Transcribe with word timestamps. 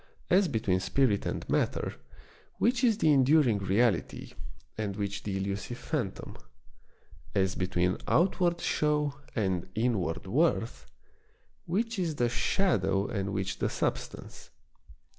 As 0.31 0.47
between 0.47 0.79
spirit 0.79 1.27
and 1.27 1.47
matter, 1.47 1.93
which 2.57 2.83
is 2.83 2.97
the 2.97 3.13
enduring 3.13 3.59
reality, 3.59 4.33
and 4.75 4.95
which 4.95 5.21
the 5.21 5.37
elusive 5.37 5.77
phantom} 5.77 6.37
As 7.35 7.53
between 7.53 7.99
outward 8.07 8.61
show 8.61 9.13
and 9.35 9.69
inward 9.75 10.25
worth, 10.25 10.87
which 11.67 11.99
is 11.99 12.15
the 12.15 12.29
shadow 12.29 13.05
and 13.09 13.31
which 13.31 13.59
the 13.59 13.69
substance 13.69 14.49